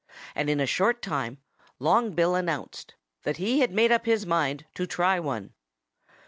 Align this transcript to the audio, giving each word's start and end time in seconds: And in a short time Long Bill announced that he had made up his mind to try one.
And 0.33 0.49
in 0.49 0.59
a 0.59 0.65
short 0.65 1.03
time 1.03 1.37
Long 1.77 2.13
Bill 2.15 2.33
announced 2.33 2.95
that 3.21 3.37
he 3.37 3.59
had 3.59 3.71
made 3.71 3.91
up 3.91 4.07
his 4.07 4.25
mind 4.25 4.65
to 4.73 4.87
try 4.87 5.19
one. 5.19 5.53